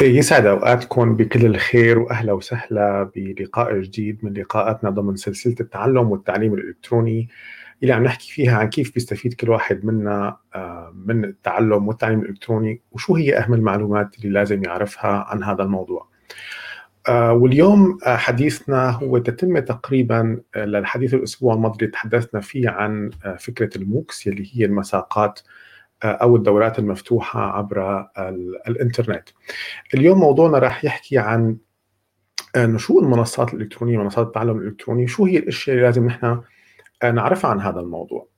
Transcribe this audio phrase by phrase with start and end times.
[0.00, 7.28] يسعد أوقاتكم بكل الخير وأهلا وسهلا بلقاء جديد من لقاءاتنا ضمن سلسلة التعلم والتعليم الإلكتروني
[7.82, 12.80] اللي عم نحكي فيها عن كيف بيستفيد كل واحد منا آه، من التعلم والتعليم الإلكتروني
[12.92, 16.08] وشو هي أهم المعلومات اللي لازم يعرفها عن هذا الموضوع.
[17.08, 24.26] آه، واليوم آه، حديثنا هو تتمه تقريبا للحديث الأسبوع الماضي تحدثنا فيه عن فكرة الموكس
[24.26, 25.40] يلي هي المساقات
[26.04, 28.06] أو الدورات المفتوحة عبر
[28.68, 29.28] الإنترنت.
[29.94, 31.56] اليوم موضوعنا راح يحكي عن
[32.76, 36.40] شو المنصات الإلكترونية، منصات التعلم الإلكتروني، شو هي الأشياء اللي لازم نحن
[37.04, 38.28] نعرفها عن هذا الموضوع.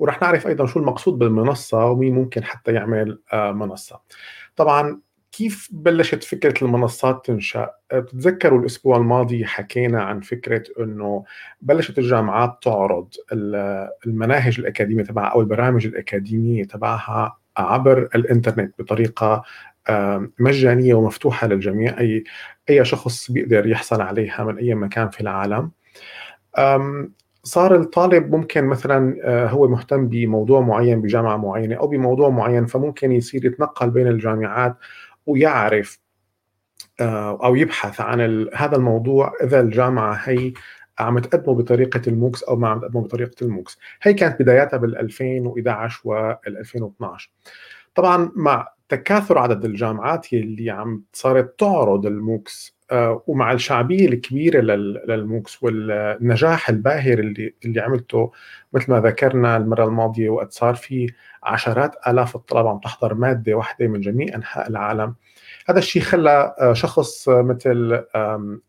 [0.00, 4.00] ورح نعرف أيضا شو المقصود بالمنصة ومين ممكن حتى يعمل منصة.
[4.56, 5.00] طبعا
[5.38, 11.24] كيف بلشت فكرة المنصات تنشأ؟ بتتذكروا الأسبوع الماضي حكينا عن فكرة إنه
[11.60, 13.08] بلشت الجامعات تعرض
[14.06, 19.42] المناهج الأكاديمية تبعها أو البرامج الأكاديمية تبعها عبر الإنترنت بطريقة
[20.38, 22.24] مجانية ومفتوحة للجميع اي
[22.70, 25.70] أي شخص بيقدر يحصل عليها من أي مكان في العالم
[27.42, 33.12] صار الطالب ممكن مثلا آه، هو مهتم بموضوع معين بجامعة معينة أو بموضوع معين فممكن
[33.12, 34.76] يصير يتنقل بين الجامعات
[35.28, 35.98] ويعرف
[37.00, 40.52] آه، أو يبحث عن هذا الموضوع إذا الجامعة هي
[40.98, 43.78] عم تقدمه بطريقة ال MOOCs أو ما عم تقدمه بطريقة ال MOOCs.
[44.02, 47.30] هي كانت بداياتها بال 2011 وال 2012
[47.98, 54.60] طبعا مع تكاثر عدد الجامعات اللي عم صارت تعرض ال MOOCs آه، ومع الشعبية الكبيرة
[54.60, 58.32] لل MOOCs والنجاح الباهر اللي اللي عملته
[58.72, 63.86] مثل ما ذكرنا المرة الماضية وقت صار في عشرات آلاف الطلبه عم تحضر مادة واحدة
[63.86, 65.14] من جميع أنحاء العالم.
[65.68, 68.04] هذا الشيء خلى آه، شخص مثل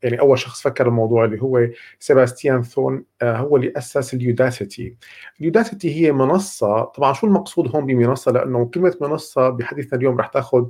[0.03, 1.67] يعني أول شخص فكر الموضوع اللي هو
[1.99, 4.95] سيباستيان ثون آه، هو اللي أسس اليوداسيتي
[5.39, 10.69] اليوداسيتي هي منصة طبعا شو المقصود هون بمنصة؟ لأنه كلمة منصة بحديثنا اليوم رح تأخذ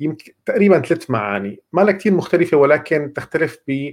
[0.00, 1.60] يمكن تقريبا ثلاث معاني.
[1.72, 3.90] ما لها كثير مختلفة ولكن تختلف ب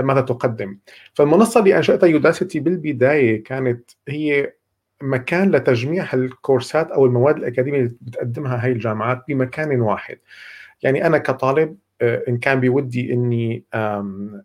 [0.00, 0.78] ماذا تقدم.
[1.14, 4.52] فالمنصة اللي أنشأتها يوداسيتي بالبداية كانت هي
[5.02, 10.18] مكان لتجميع الكورسات أو المواد الأكاديمية اللي بتقدمها هاي الجامعات بمكان واحد.
[10.82, 13.64] يعني أنا كطالب آه، إن كان بودي إني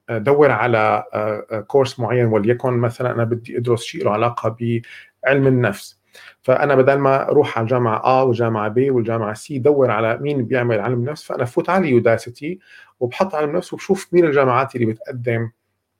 [0.09, 5.47] أدور على آه، آه، كورس معين وليكن مثلا أنا بدي أدرس شيء له علاقة بعلم
[5.47, 5.97] النفس.
[6.41, 10.79] فأنا بدل ما أروح على الجامعة A والجامعة B والجامعة C دور على مين بيعمل
[10.79, 12.59] علم نفس فأنا فوت على يوداسيتي
[12.99, 15.49] وبحط علم نفس وبشوف مين الجامعات اللي بتقدم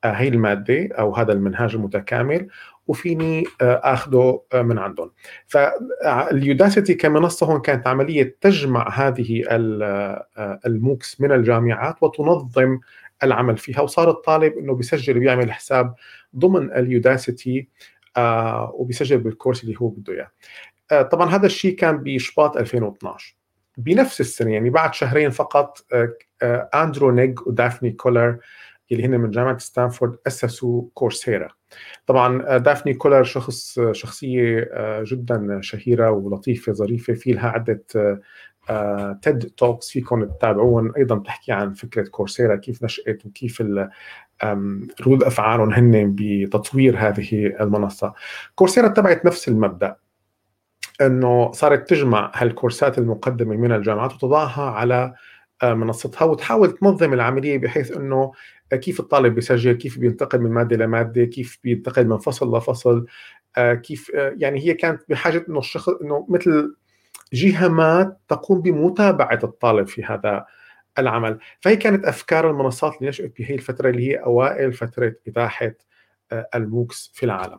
[0.04, 2.48] هي المادة أو هذا المنهاج المتكامل
[2.88, 5.10] وفيني اخذه من عندهم.
[5.46, 9.44] فال Udacity كمنصة هون كانت عملية تجمع هذه
[10.66, 12.78] ال MOOCs من الجامعات وتنظم
[13.22, 13.80] العمل فيها.
[13.80, 15.94] وصار الطالب إنه بيسجل وبيعمل حساب
[16.36, 17.68] ضمن ال Udacity
[18.16, 20.30] آه وبيسجل بال course اللي هو بده إياه.
[20.92, 23.36] آه طبعا هذا الشيء كان بشباط 2012
[23.76, 28.38] بنفس السنة يعني بعد شهرين فقط آه آه آندرو نيج ودافني كولر
[28.92, 31.48] اللي هن من جامعة ستانفورد أسسوا Coursera.
[32.06, 37.84] طبعا آه، دافني كولر شخص شخصية آه، جدا شهيرة ولطيفة ظريفة في لها عدة
[39.22, 43.62] تيد آه، توكس فيكم تتابعوهم أيضا بتحكي عن فكرة كورسيرا كيف نشأت وكيف
[45.00, 48.12] ردود أفعالهم هن بتطوير هذه المنصة.
[48.54, 49.96] كورسيرا اتبعت نفس المبدأ
[51.00, 55.14] إنه صارت تجمع هالكورسات المقدمة من الجامعات وتضعها على آه،
[55.64, 58.32] منصتها وتحاول تنظم العملية بحيث إنه
[58.70, 63.06] كيف الطالب بيسجل كيف بينتقل من مادة لماده كيف بينتقل من فصل لفصل
[63.56, 66.74] آه، كيف يعني هي كانت بحاجة إنه الشخص إنه مثل
[67.32, 70.46] جهة ما تقوم بمتابعة الطالب في هذا
[70.98, 71.38] العمل.
[71.60, 75.72] فهي كانت أفكار المنصات اللي نشأت بهي الفترة اللي هي أوائل فترة اتاحه
[76.32, 77.58] آه، ال MOOCs في العالم.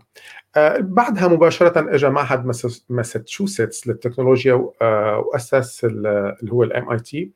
[0.56, 2.46] آه، بعدها مباشرة اجى معهد
[2.90, 7.32] ماساتشوستس للتكنولوجيا آه، وأسس اللي هو ال MIT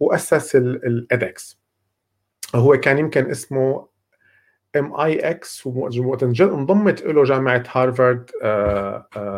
[0.00, 1.60] واسس ال edX
[2.54, 3.88] هو كان يمكن اسمه
[4.76, 8.30] MITx وقت انضمت له جامعة هارفارد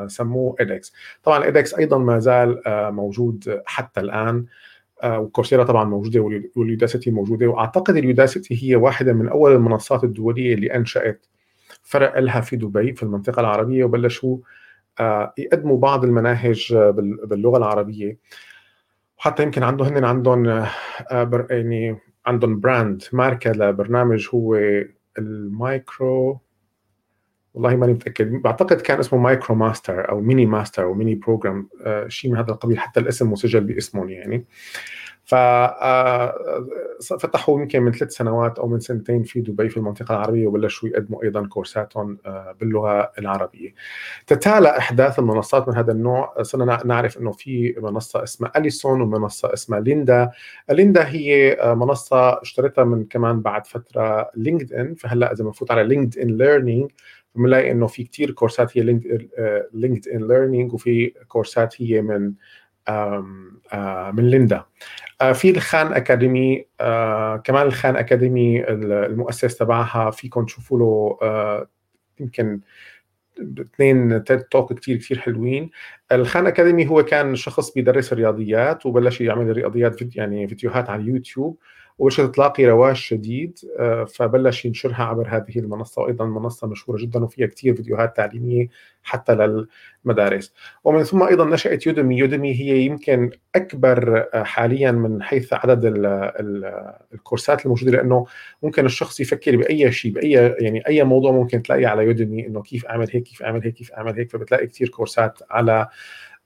[0.08, 0.92] سموه edX
[1.22, 4.46] طبعا edX أيضا ما زال موجود حتى الآن
[5.02, 6.20] آه، و Coursera طبعا موجودة
[6.56, 11.26] وال Udacity موجودة وأعتقد ال Udacity هي واحدة من أول المنصات الدولية اللي أنشأت
[11.82, 14.38] فرع لها في دبي في المنطقة العربية وبلشوا
[15.00, 18.18] آه، يقدموا بعض المناهج باللغة العربية.
[19.18, 24.60] وحتى يمكن عندهم هن عندهم آه، يعني عندهم brand ماركة لبرنامج هو
[25.18, 26.40] المايكرو
[27.54, 28.42] والله ماني متأكد.
[28.42, 31.68] بعتقد كان اسمه micro master أو mini master أو mini program
[32.08, 34.46] شيء من هذا القبيل حتى الاسم مسجل باسمهم يعني.
[35.28, 40.88] ففتحوا آه، يمكن من ثلاث سنوات أو من سنتين في دبي في المنطقة العربية وبلشوا
[40.88, 43.74] يقدموا أيضا كورساتهم آه، باللغة العربية.
[44.26, 49.80] تتالى أحداث المنصات من هذا النوع صرنا نعرف إنه في منصة اسمها Alison ومنصة اسمها
[49.80, 50.30] Lynda.
[50.70, 56.38] Lynda هي آه، منصة اشترتها من كمان بعد فترة LinkedIn فهلأ إذا بنفوت على LinkedIn
[56.38, 56.90] Learning
[57.34, 58.82] بنلاقي إنه في كثير كورسات هي
[59.72, 62.32] LinkedIn Learning وفي كورسات هي من
[64.12, 64.64] من Lynda.
[65.34, 66.66] في ال Khan Academy
[67.44, 71.18] كمان ال Khan Academy المؤسس تبعها فيكم تشوفوا له
[72.20, 72.60] يمكن
[73.60, 75.70] اثنين تيد توك كثير كثير حلوين.
[76.12, 81.58] الخان أكاديمي هو كان شخص بيدرس الرياضيات وبلش يعمل رياضيات يعني فيديوهات على اليوتيوب.
[81.98, 87.46] وبلشت تلاقي رواج شديد آه، فبلش ينشرها عبر هذه المنصة وأيضا منصة مشهورة جدا وفيها
[87.46, 88.68] كثير فيديوهات تعليمية
[89.02, 90.54] حتى للمدارس.
[90.84, 96.06] ومن ثم أيضا نشأت يودمي يودمي هي يمكن أكبر آه، حاليا من حيث عدد ال
[96.06, 96.64] ال
[97.14, 98.26] الكورسات الموجودة لأنه
[98.62, 100.30] ممكن الشخص يفكر بأي شيء بأي
[100.60, 103.92] يعني أي موضوع ممكن تلاقيه على يودمي إنه كيف أعمل هيك كيف أعمل هيك كيف
[103.92, 105.88] أعمل هيك فبتلاقي كثير كورسات على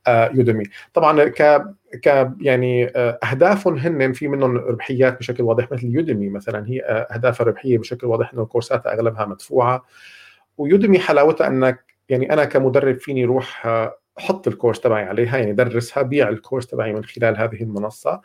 [0.08, 0.64] يودمي
[0.94, 1.62] طبعا ك
[2.02, 7.14] ك يعني آه، أهدافهم هن في منهم ربحيات بشكل واضح مثل يودمي مثلا هي آه،
[7.14, 9.84] اهدافها الربحيه بشكل واضح إنه الكورسات أغلبها مدفوعة.
[10.58, 16.02] ويودمي حلاوتها إنك يعني أنا كمدرب فيني روح آه، أحط الكورس تبعي عليها يعني درسها
[16.02, 18.20] بيع الكورس تبعي من خلال هذه المنصة.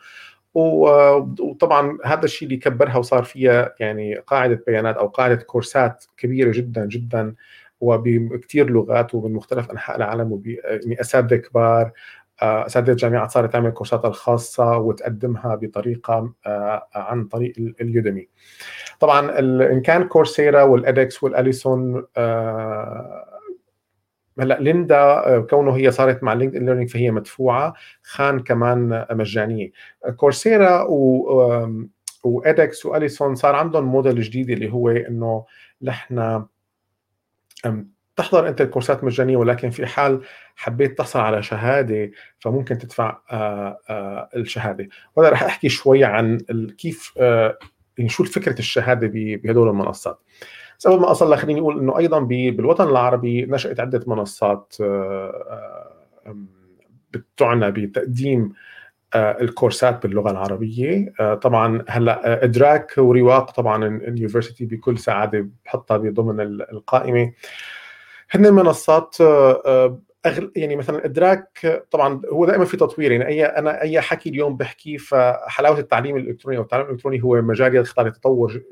[0.54, 6.86] وطبعا هذا الشيء اللي كبرها وصار فيها يعني قاعدة بيانات أو قاعدة كورسات كبيرة جدا
[6.86, 7.34] جدا
[7.80, 11.92] وبكثير لغات ومن مختلف أنحاء العالم وب يعني أساتذة كبار
[12.42, 18.28] آه، أساتذة الجامعات صارت تعمل كورساتها الخاصة وتقدمها بطريقة آه، عن طريق ال Udemy.
[19.00, 19.38] طبعا
[19.72, 23.24] إن كان Coursera وال edX وال Alison آه،
[24.40, 29.70] هلأ Lynda كونه هي صارت مع LinkedIn Learning فهي مدفوعة خان كمان مجانية
[30.16, 31.88] كورسيرا و
[32.24, 35.44] وادكس وأليسون صار عندهم موديل جديد اللي هو إنه
[35.82, 36.44] نحن
[38.16, 40.22] تحضر أنت الكورسات مجانية ولكن في حال
[40.56, 44.88] حبيت تحصل على شهادة فممكن تدفع آه، آه، الشهادة.
[45.16, 46.38] وهذا رح أحكي شوي عن
[46.78, 47.58] كيف آه،
[47.98, 50.20] يعني شو فكره الشهادة بهدول المنصات.
[50.78, 54.74] سبب ما أصلا خليني أقول إنه أيضا بالوطن العربي نشأت عدة منصات
[57.12, 58.52] بتعنى بتقديم
[59.16, 61.12] الكورسات باللغة العربية.
[61.42, 67.32] طبعا هلأ إدراك ورواق طبعا اليونيفرسيتي بكل سعادة بحطها بضمن القائمة.
[68.30, 69.16] هن منصات
[70.26, 70.52] أغل...
[70.56, 74.96] يعني مثلا إدراك طبعا هو دائما في تطوير يعني اي أنا أي حكي اليوم بحكيه
[74.96, 78.62] فحلاوة التعليم الإلكتروني أو التعليم الإلكتروني هو مجال يخضع لتطور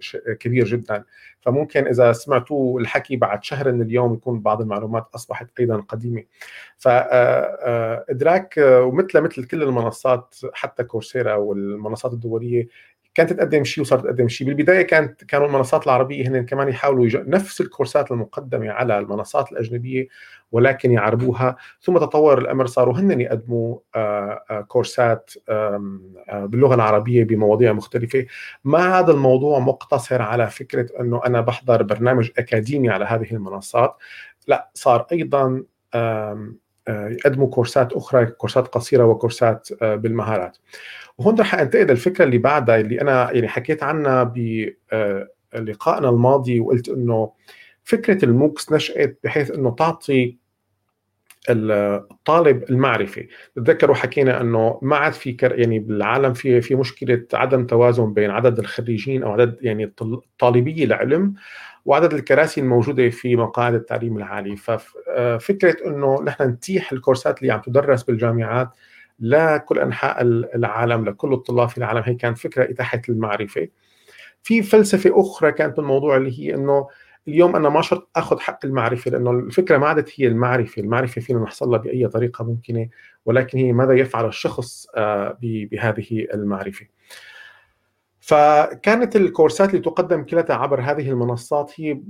[0.40, 1.04] كبير جدا.
[1.40, 6.24] فممكن إذا سمعتوا الحكي بعد شهر من اليوم يكون بعض المعلومات أصبحت أيضا قديمة.
[6.76, 12.68] فادراك ومثل مثل كل المنصات حتى كورسيرا والمنصات الدولية
[13.16, 17.16] كانت تقدم شيء وصارت تقدم شيء بالبداية كانت كانوا المنصات العربية هن كمان يحاولوا يج...
[17.16, 20.08] نفس الكورسات المقدمة على المنصات الأجنبية
[20.52, 21.56] ولكن يعربوها.
[21.80, 25.80] ثم تطور الأمر صاروا هن يقدموا آه، آه، كورسات آه،
[26.28, 28.26] باللغة العربية بمواضيع مختلفة.
[28.64, 33.96] ما هذا الموضوع مقتصر على فكرة إنه أنا بحضر برنامج أكاديمي على هذه المنصات.
[34.48, 35.62] لا صار أيضا
[36.88, 40.56] يقدموا كورسات أخرى كورسات قصيرة وكورسات بالمهارات.
[41.18, 44.22] وهون رح انتقل للفكره اللي بعدها اللي أنا يعني حكيت عنها
[45.52, 47.32] بلقائنا الماضي وقلت إنه
[47.84, 50.36] فكرة الموكس نشأت بحيث إنه تعطي
[51.50, 53.26] الطالب المعرفة.
[53.56, 58.30] تذكروا حكينا إنه ما عاد في كر يعني بالعالم في في مشكلة عدم توازن بين
[58.30, 61.34] عدد الخريجين أو عدد يعني الطالبي العلم
[61.86, 64.56] وعدد الكراسي الموجودة في مقاعد التعليم العالي.
[64.56, 68.70] ففكره إنه نحن نتيح الكورسات اللي عم تدرس بالجامعات
[69.20, 70.22] لكل أنحاء
[70.54, 73.68] العالم لكل الطلاب في العالم هي كانت فكرة إتاحة المعرفة.
[74.42, 76.88] في فلسفة أخرى كانت بالموضوع اللي هي إنه
[77.28, 81.40] اليوم أنا ما شرط أخذ حق المعرفة لأنه الفكرة ما عادت هي المعرفة، المعرفة فينا
[81.40, 82.88] نحصلها بأي طريقة ممكنة
[83.24, 86.86] ولكن هي ماذا يفعل الشخص آه، بهذه المعرفة.
[88.26, 92.00] فكانت الكورسات اللي تقدم كلها عبر هذه المنصات هي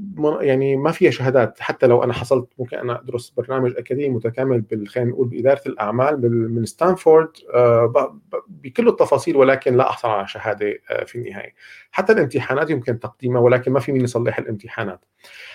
[0.40, 5.10] يعني ما فيها شهادات حتى لو أنا حصلت ممكن أنا أدرس برنامج أكاديمي متكامل خلينا
[5.10, 6.20] نقول بإدارة الأعمال
[6.54, 8.18] من ستانفورد آه،
[8.48, 11.54] بكل التفاصيل ولكن لا أحصل على شهادة آه، في النهاية.
[11.90, 15.04] حتى الامتحانات يمكن تقديمها ولكن ما في مين يصلح الامتحانات.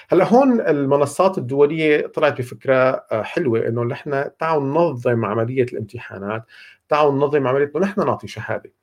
[0.10, 2.74] هلأ هون المنصات الدولية طلعت بفكرة
[3.12, 6.46] آه، حلوة إنه نحن تعالوا ننظم عملية الامتحانات
[6.90, 8.81] تعالوا ننظم عملية نحن نعطي شهادة.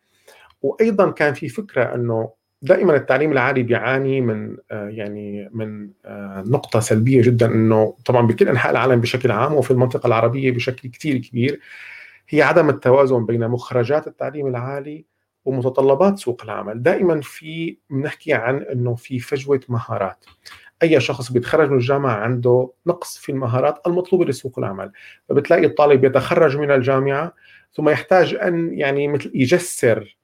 [0.62, 2.30] وأيضا كان في فكرة إنه
[2.62, 8.48] دائما التعليم العالي بيعاني من آه، يعني من آه، نقطة سلبية جدا إنه طبعا بكل
[8.48, 11.60] أنحاء العالم بشكل عام وفي المنطقة العربية بشكل كثير كبير
[12.28, 15.04] هي عدم التوازن بين مخرجات التعليم العالي
[15.44, 16.82] ومتطلبات سوق العمل.
[16.82, 20.24] دائما في بنحكي عن إنه في فجوة مهارات.
[20.82, 24.92] أي شخص بيتخرج من الجامعة عنده نقص في المهارات المطلوبة لسوق العمل.
[25.28, 27.34] فبتلاقي الطالب يتخرج من الجامعة
[27.72, 30.17] ثم يحتاج أن يعني مثل يجسر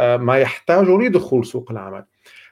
[0.00, 2.04] ما يحتاجه لدخول سوق العمل.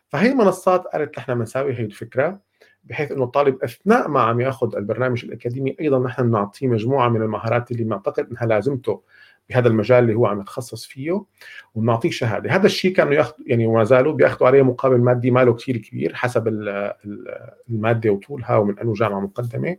[0.09, 2.41] فهي المنصات قالت نحن بنساوي هي الفكرة
[2.85, 7.71] بحيث إنه الطالب أثناء ما عم يأخذ البرنامج الأكاديمي أيضا نحن بنعطيه مجموعة من المهارات
[7.71, 9.03] اللي بنعتقد إنها لازمته
[9.51, 11.25] بهذا المجال اللي هو عم يتخصص فيه
[11.75, 15.77] وبنعطيه شهادة، هذا الشيء كانوا ياخذ يعني وما زالوا بيأخذوا عليه مقابل مادي ماله كثير
[15.77, 16.49] كبير حسب
[17.71, 19.77] المادة وطولها ومن أنه جامعة مقدمة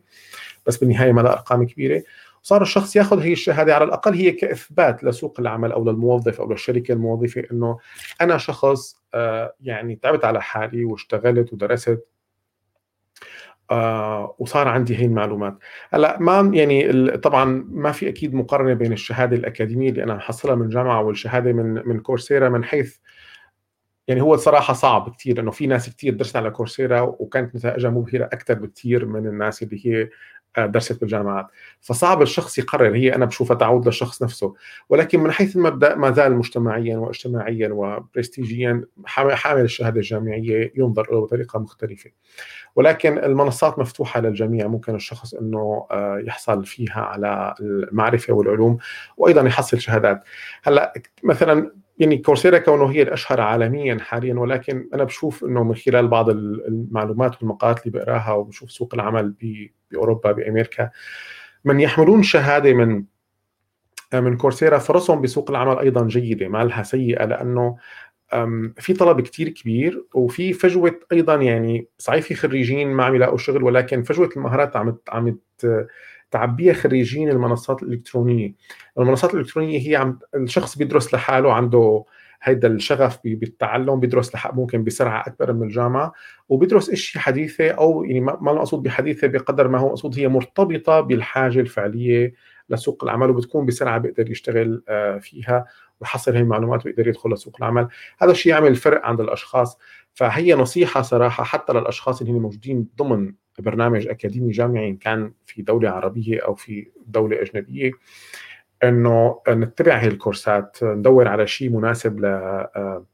[0.65, 2.03] بس بالنهاية ما أرقام كبيرة.
[2.49, 6.91] صار الشخص ياخذ هي الشهاده على الأقل هي كإثبات لسوق العمل أو للموظف أو للشركة
[6.91, 7.77] الموظفة إنه
[8.21, 12.05] أنا شخص آه، يعني تعبت على حالي واشتغلت ودرست
[13.71, 15.57] آه وصار عندي هي المعلومات.
[15.93, 20.69] هلأ ما يعني طبعا ما في أكيد مقارنة بين الشهادة الأكاديمية اللي أنا محصلها من
[20.69, 22.97] جامعة والشهادة من من كورسيرا من حيث
[24.07, 28.25] يعني هو الصراحه صعب كثير لأنه في ناس كثير درست على كورسيرا وكانت نتائجها مبهرة
[28.25, 30.09] أكثر بكثير من الناس اللي هي
[30.57, 31.47] درست بالجامعات
[31.81, 34.53] فصعب الشخص يقرر هي أنا بشوفها تعود للشخص نفسه.
[34.89, 41.59] ولكن من حيث المبدأ ما زال مجتمعيا واجتماعيا وبرستيجيا حامل الشهادة الجامعية ينظر له بطريقة
[41.59, 42.11] مختلفة.
[42.75, 48.77] ولكن المنصات مفتوحة للجميع ممكن الشخص إنه آه، يحصل فيها على المعرفة والعلوم
[49.17, 50.23] وأيضا يحصل شهادات.
[50.63, 56.07] هلأ مثلا يعني كورسيرا كونه هي الأشهر عالميا حاليا ولكن أنا بشوف إنه من خلال
[56.07, 59.33] بعض المعلومات والمقالات اللي بقراها وبشوف سوق العمل
[59.91, 60.89] بأوروبا بأمريكا
[61.65, 63.03] من يحملون شهادة من
[64.13, 67.77] من كورسيرا فرصهم بسوق العمل أيضا جيدة ما لها سيئة لأنه
[68.77, 73.63] في طلب كتير كبير وفي فجوة أيضا يعني صحيح في خريجين ما عم يلاقوا شغل
[73.63, 75.37] ولكن فجوة المهارات عم عم
[76.31, 78.53] تعبيها خريجين المنصات الإلكترونية.
[78.99, 82.03] المنصات الإلكترونية هي عم الشخص بيدرس لحاله عنده
[82.41, 86.13] هيدا الشغف بالتعلم بيدرس ممكن بسرعة أكبر من الجامعة
[86.49, 91.59] وبيدرس اشياء حديثة أو يعني ما المقصود بحديثة بقدر ما هو مقصود هي مرتبطة بالحاجة
[91.59, 92.33] الفعلية
[92.69, 95.65] لسوق العمل وبتكون بسرعة بيقدر يشتغل آه، فيها
[96.01, 97.87] ويحصل هي المعلومات ويقدر يدخل لسوق العمل.
[98.21, 99.77] هذا الشيء يعمل فرق عند الأشخاص.
[100.13, 105.89] فهي نصيحة صراحة حتى للأشخاص اللي موجودين ضمن برنامج أكاديمي جامعي إن كان في دولة
[105.89, 107.91] عربية أو في دولة أجنبية
[108.83, 113.05] إنه نتبع هي الكورسات ندور على شيء مناسب ل آه،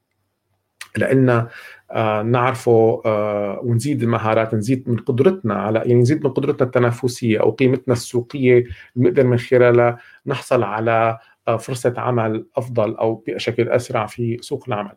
[0.97, 1.49] لنا
[1.91, 7.51] آه، نعرفه آه، ونزيد المهارات نزيد من قدرتنا على يعني نزيد من قدرتنا التنافسية أو
[7.51, 11.19] قيمتنا السوقية نقدر من خلالها نحصل على
[11.59, 14.95] فرصة عمل أفضل أو بشكل أسرع في سوق العمل.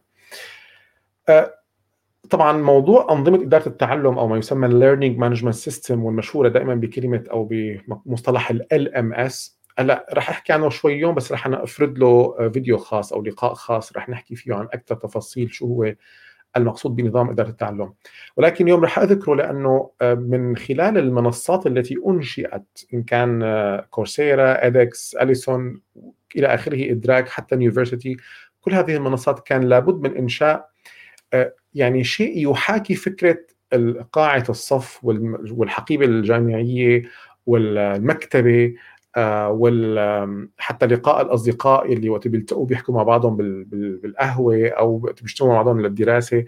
[2.31, 7.25] طبعا موضوع أنظمة إدارة التعلم أو ما يسمى ال learning management system والمشهورة دائما بكلمة
[7.31, 12.79] أو بمصطلح LMS هلأ رح أحكي عنه شوي اليوم بس رح أنا افرد له فيديو
[12.79, 15.95] خاص أو لقاء خاص رح نحكي فيه عن أكثر تفاصيل شو هو
[16.57, 17.93] المقصود بنظام إدارة التعلم.
[18.37, 23.41] ولكن اليوم رح أذكره لأنه من خلال المنصات التي أنشئت إن كان
[23.91, 25.81] Coursera edX Alison
[26.37, 28.17] إلى آخره إدراك حتى university
[28.61, 30.71] كل هذه المنصات كان لابد من إنشاء
[31.79, 33.39] يعني شيء يحاكي فكرة
[34.13, 37.03] قاعة الصف والحقيبة الجامعية
[37.47, 38.75] والمكتبة
[39.17, 45.81] آه، حتى لقاء الأصدقاء اللي وقت بيلتقوا بيحكوا مع بعضهم بالقهوة أو بيجتمعوا مع بعضهم
[45.81, 46.45] للدراسة.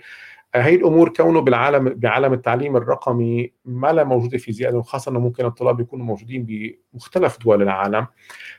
[0.55, 5.21] آه، هي الأمور كونه بالعالم بعالم التعليم الرقمي ما لا موجودة في زيادة وخاصة إنه
[5.21, 6.47] ممكن الطلاب يكونوا موجودين
[6.95, 8.07] بمختلف دول العالم.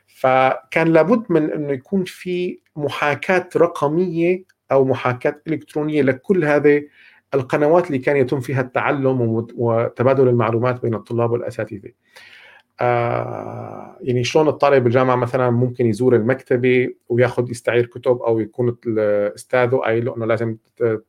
[0.08, 6.84] فكان لابد من إنه يكون في محاكاة رقمية أو محاكاة إلكترونية لكل هذه
[7.34, 11.92] القنوات اللي كان يتم فيها التعلم وتبادل المعلومات بين الطلاب والأساتذة.
[12.82, 19.76] آه يعني شلون الطالب بالجامعة مثلا ممكن يزور المكتبة وياخذ يستعير كتب أو يكون استاذه
[19.76, 20.58] قايل له إنه لازم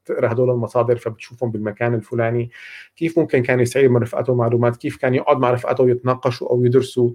[0.05, 2.51] تقرا هدول المصادر فبتشوفهم بالمكان الفلاني.
[2.97, 7.11] كيف ممكن كان يستعير من رفقاته معلومات؟ كيف كان يقعد مع رفقاته ويتناقشوا أو يدرسوا؟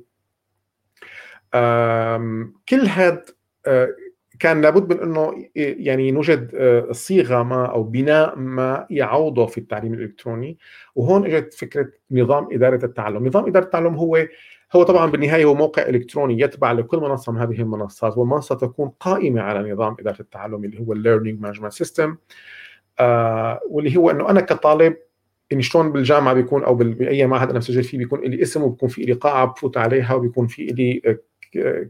[2.69, 3.23] كل هذا
[3.65, 3.95] آه،
[4.39, 9.93] كان لابد من إنه يعني نوجد آه، صيغة ما أو بناء ما يعوضه في التعليم
[9.93, 10.57] الإلكتروني.
[10.95, 14.27] وهون إجت فكرة نظام إدارة التعلم، نظام إدارة التعلم هو
[14.75, 19.41] هو طبعا بالنهاية هو موقع إلكتروني يتبع لكل منصة من هذه المنصات والمنصة تكون قائمة
[19.41, 22.17] على نظام إدارة التعلم اللي هو ال learning management system
[23.69, 24.97] واللي هو إنه أنا كطالب
[25.51, 29.01] يعني شلون بالجامعة بيكون أو بأي معهد أنا مسجل فيه بيكون لي اسم وبيكون في
[29.01, 31.17] لي قاعة بفوت عليها وبيكون في لي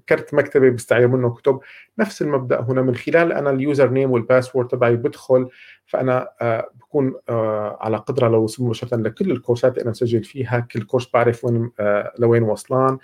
[0.10, 1.60] كرت مكتبة بستعير منه كتب.
[2.00, 5.50] نفس المبدأ هنا من خلال أنا ال username وال password تبعي بدخل
[5.86, 10.82] فأنا آه، بكون آه، على قدرة للوصول مباشرة لكل الكورسات اللي أنا مسجل فيها كل
[10.82, 12.98] كورس بعرف وين آه، لوين وصلان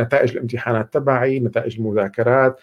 [0.00, 2.60] نتائج الامتحانات تبعي نتائج المذاكرات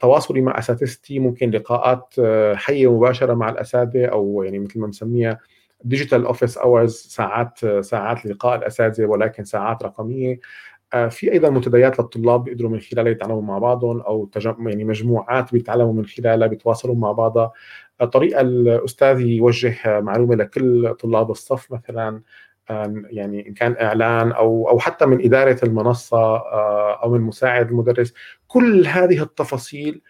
[0.00, 2.14] تواصلي مع أساتذتي ممكن لقاءات
[2.56, 5.38] حية مباشرة مع الأساتذة أو يعني مثل ما بنسميها
[5.84, 10.40] digital office hours ساعات ساعات لقاء الأساتذة ولكن ساعات رقمية.
[11.10, 16.06] في أيضا منتديات للطلاب بيقدروا من خلالها يتعلموا مع بعضهم أو يعني مجموعات بيتعلموا من
[16.06, 17.52] خلالها بيتواصلوا مع بعضها.
[18.12, 22.22] طريقة الأستاذ يوجه معلومة لكل طلاب الصف مثلا
[23.10, 28.14] يعني إن كان إعلان أو أو حتى من إدارة المنصة آه، أو من مساعد المدرس.
[28.48, 30.02] كل هذه التفاصيل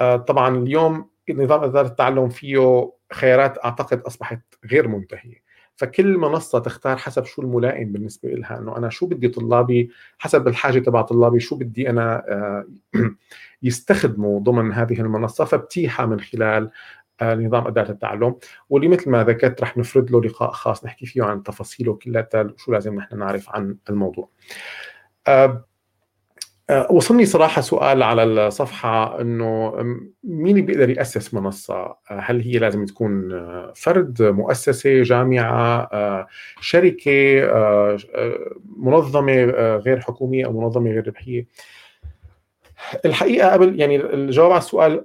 [0.00, 4.40] آه، طبعا اليوم نظام إدارة التعلم فيه خيارات أعتقد أصبحت
[4.72, 5.43] غير منتهية.
[5.76, 10.78] فكل منصة تختار حسب شو الملائم بالنسبة لها إنه أنا شو بدي طلابي حسب الحاجة
[10.78, 12.66] تبع طلابي شو بدي أنا آه،
[13.62, 16.70] يستخدموا ضمن هذه المنصة فبتيحها من خلال
[17.20, 18.36] آه، نظام أداة التعلم
[18.70, 22.72] واللي مثل ما ذكرت رح نفرد له لقاء خاص نحكي فيه عن تفاصيله كلها شو
[22.72, 24.28] لازم نحن نعرف عن الموضوع.
[26.70, 29.74] آه، آه، وصلني صراحة سؤال على الصفحة إنه
[30.24, 33.44] مين بيقدر يأسس منصة؟ هل هي لازم تكون
[33.74, 35.88] فرد، مؤسسة، جامعة،
[36.60, 37.48] شركة،
[38.76, 39.44] منظمة
[39.76, 41.46] غير حكومية أو منظمة غير ربحية؟
[43.04, 45.04] الحقيقة قبل يعني الجواب على السؤال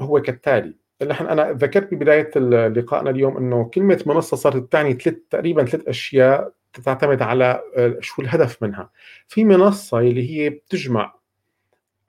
[0.00, 2.30] هو كالتالي نحن أنا ذكرت ببداية
[2.68, 8.22] لقائنا اليوم إنه كلمة منصة صارت تعني ثلاث تقريبا ثلاث أشياء تعتمد على آه، شو
[8.22, 8.90] الهدف منها.
[9.28, 11.14] في منصة اللي هي بتجمع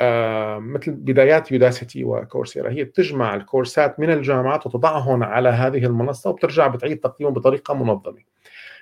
[0.01, 6.67] آه مثل بدايات يوداسيتي وكورسيرا هي بتجمع الكورسات من الجامعات وتضعهم على هذه المنصة وبترجع
[6.67, 8.21] بتعيد تقديمهم بطريقة منظمة.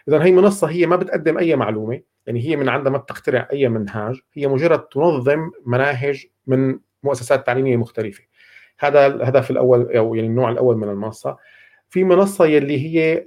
[0.07, 3.69] اذا هي منصة هي ما بتقدم أي معلومة يعني هي من عندها ما بتخترع أي
[3.69, 8.23] منهاج هي مجرد تنظم مناهج من مؤسسات تعليمية مختلفة.
[8.79, 11.37] هذا الهدف الأول أو يعني النوع الأول من المنصة.
[11.89, 13.25] في منصة يلي هي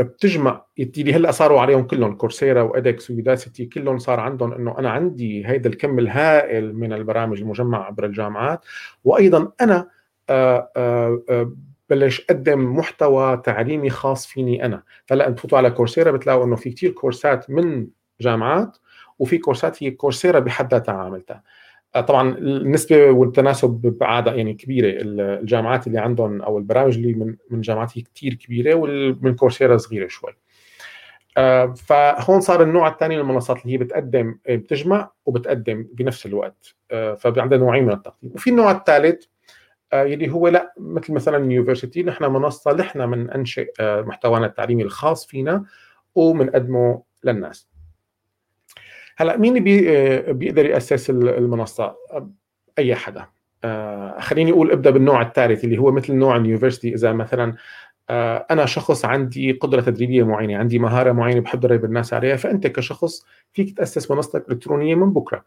[0.00, 5.46] بتجمع اللي هلأ صاروا عليهم كلهم كورسيرا وإدكس ويوداسيتي كلهم صار عندهم إنه أنا عندي
[5.46, 8.64] هيدا الكم الهائل من البرامج المجمعة عبر الجامعات.
[9.04, 9.88] وأيضا أنا
[11.90, 14.82] بلش أقدم محتوى تعليمي خاص فيني أنا.
[15.06, 17.86] فهلا تفوتوا على كورسيرا بتلاقوا إنه في كثير كورسات من
[18.20, 18.78] جامعات
[19.18, 21.42] وفي كورسات هي كورسيرا بحد ذاتها عاملتها آه،
[22.00, 25.02] طبعا النسبة والتناسب بعادة يعني كبيرة.
[25.02, 30.08] الجامعات اللي عندهم أو البرامج اللي من من جامعات هي كثير كبيرة ومن كورسيرا صغيرة
[30.08, 30.32] شوي.
[31.38, 36.74] آه، فهون صار النوع الثاني من المنصات اللي هي بتقدم بتجمع وبتقدم بنفس الوقت.
[36.90, 38.32] آه، فعندنا نوعين من التقديم.
[38.34, 39.24] وفي النوع الثالث
[39.94, 45.64] يلي هو لا مثل مثلا university نحن منصة نحن من أنشئ محتوانا التعليمي الخاص فينا
[46.14, 47.68] وبنقدمه للناس.
[49.16, 49.80] هلا مين بي
[50.32, 51.96] بيقدر يأسس المنصة؟
[52.78, 53.26] أي حدا.
[53.64, 56.94] آه خليني أقول ابدأ بالنوع الثالث اللي هو مثل نوع ال university.
[56.94, 57.54] إذا مثلا
[58.10, 62.66] آه أنا شخص عندي قدرة تدريبية معينة عندي مهارة معينة بحب أدرب الناس عليها فأنت
[62.66, 65.44] كشخص فيك تأسس منصتك الالكترونيه من بكرة.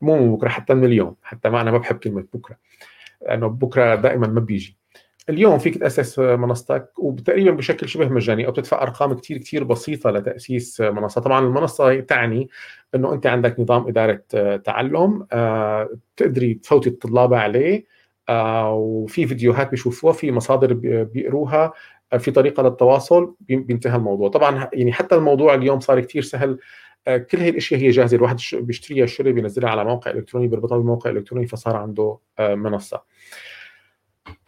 [0.00, 1.14] مو من بكرة حتى من اليوم.
[1.22, 2.56] حتى ما أنا ما بحب كلمة بكرة
[3.22, 4.79] لأنه بكرة دائما ما بيجي.
[5.28, 10.80] اليوم فيك تأسس منصتك وتقريبا بشكل شبه مجاني أو بتدفع أرقام كثير كثير بسيطة لتأسيس
[10.80, 11.20] منصة.
[11.20, 12.48] طبعا المنصة تعني
[12.94, 14.22] إنه أنت عندك نظام إدارة
[14.56, 17.84] تعلم آه، تقدري تفوتي الطلاب عليه
[18.28, 20.72] آه، وفي فيديوهات بيشوفوها في مصادر
[21.04, 21.72] بيقروها
[22.12, 24.28] آه، في طريقة للتواصل بينتهى الموضوع.
[24.28, 26.58] طبعا يعني حتى الموضوع اليوم صار كثير سهل
[27.06, 28.16] كل هي الأشياء هي جاهزة.
[28.16, 33.02] الواحد بيشتريها الشري بينزلها على موقع إلكتروني بيربطها بموقع الكتروني فصار عنده منصة.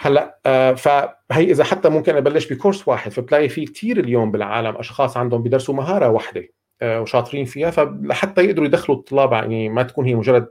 [0.01, 5.17] هلأ آه فهي إذا حتى ممكن أبلش بكورس واحد فبتلاقي في كثير اليوم بالعالم أشخاص
[5.17, 6.49] عندهم بيدرسوا مهارة واحدة
[6.83, 10.49] آه وشاطرين فيها فلحتى يقدروا يدخلوا الطلاب يعني ما تكون هي مجرد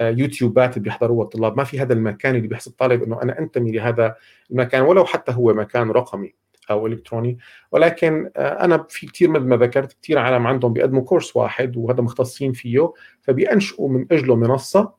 [0.00, 4.14] آه يوتيوبات بيحضروها الطلاب ما في هذا المكان اللي بيحس الطالب إنه أنا أنتمي لهذا
[4.50, 6.34] المكان ولو حتى هو مكان رقمي
[6.70, 7.38] أو إلكتروني
[7.72, 12.52] ولكن أنا في كثير مثل ما ذكرت كثير عالم عندهم بيقدموا كورس واحد وهذا مختصين
[12.52, 12.92] فيه
[13.22, 14.97] فبينشئوا من أجله منصة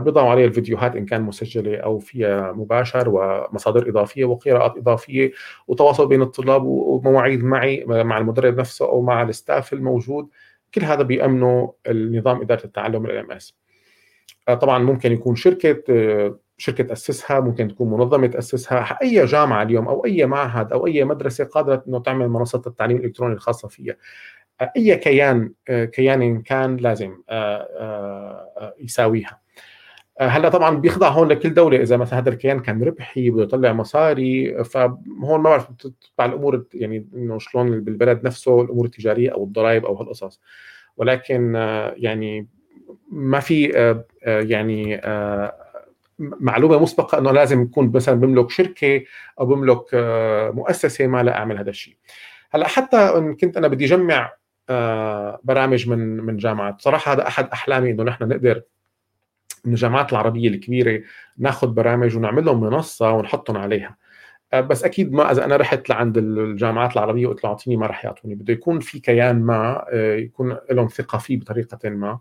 [0.00, 5.32] بيضعوا عليها الفيديوهات إن كان مسجلة أو فيها مباشر ومصادر إضافية وقراءات إضافية
[5.68, 10.28] وتواصل بين الطلاب ومواعيد معي مع المدرب نفسه أو مع ال staff الموجود.
[10.74, 13.56] كل هذا بيامنوا النظام إدارة التعلم LMS.
[14.48, 18.98] آه، طبعا ممكن يكون شركة آه، شركة تأسسها ممكن تكون منظمة تأسسها.
[19.02, 23.34] أي جامعة اليوم أو أي معهد أو أي مدرسة قادرة إنه تعمل منصة التعليم الالكتروني
[23.34, 23.96] الخاصة فيها.
[24.76, 27.16] أي كيان كيان كان لازم
[28.80, 29.45] يساويها.
[30.20, 31.82] هلا طبعا بيخضع هون لكل دولة.
[31.82, 37.08] إذا مثلا هذا الكيان كان ربحي بده يطلع مصاري فهون ما بعرف تتبع الأمور يعني
[37.14, 40.40] إنه شلون بالبلد نفسه الأمور التجارية أو الضرائب أو هالقصص.
[40.96, 41.54] ولكن
[41.96, 42.46] يعني
[43.10, 43.64] ما في
[44.22, 45.00] يعني
[46.18, 49.02] معلومة مسبقة إنه لازم يكون مثلا بملك شركة
[49.40, 49.84] أو بملك
[50.54, 51.96] مؤسسة ما لا أعمل هذا الشيء.
[52.50, 54.32] هلا حتى إن كنت أنا بدي اجمع
[55.44, 58.62] برامج من من جامعات بصراحه هذا أحد أحلامي إنه نحن نقدر
[59.70, 61.02] الجامعات العربية الكبيرة
[61.38, 63.96] ناخذ برامج ونعمل لهم منصة ونحطهم عليها.
[64.52, 68.04] آه، بس أكيد ما إذا أنا رحت لعند الجامعات العربية وقلت له أعطيني ما راح
[68.04, 68.34] يعطوني.
[68.34, 72.18] بده يكون في كيان ما آه، يكون لهم ثقة فيه بطريقة ما.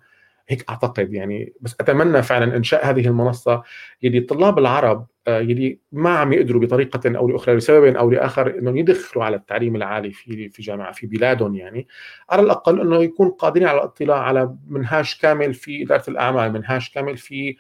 [0.47, 3.63] هيك أعتقد يعني بس أتمنى فعلا إنشاء هذه المنصة
[4.03, 8.77] يلي الطلاب العرب آه، يلي ما عم يقدروا بطريقة أو لأخرى لسبب أو لآخر إنهم
[8.77, 11.88] يدخلوا على التعليم العالي في في جامعة في بلادهم يعني
[12.29, 17.17] على الأقل إنه يكون قادرين على الاطلاع على منهاج كامل في إدارة الأعمال، منهاج كامل
[17.17, 17.55] في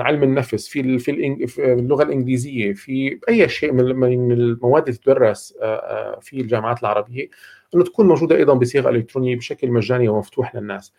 [0.00, 6.20] علم النفس في في اللغة الإنجليزية في أي شيء من المواد اللي تدرس آه، آه،
[6.20, 7.28] في الجامعات العربية
[7.74, 10.92] إنه تكون موجودة أيضا بصيغة إلكترونية بشكل مجاني ومفتوح للناس.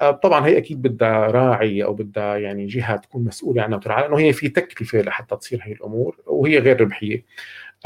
[0.00, 4.18] آه، طبعا هي أكيد بدها راعي أو بدها يعني جهة تكون مسؤولة عنها وترعى لأنه
[4.18, 7.24] هي في تكلفة لحتى تصير هي الأمور وهي غير ربحية.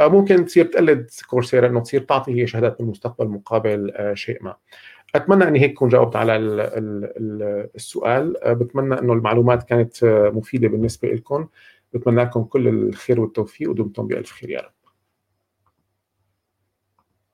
[0.01, 4.57] آه، ممكن تصير تقلد كورسيرا إنه تصير تعطي هي شهادات بالمستقبل مقابل آه، شيء ما.
[5.15, 6.37] أتمنى إني هيك اكون جاوبت على
[7.75, 8.37] السؤال.
[8.47, 11.49] بتمنى إنه المعلومات كانت مفيدة بالنسبة لكم
[11.93, 14.76] بتمنى لكم كل الخير والتوفيق ودمتم بألف خير يا رب.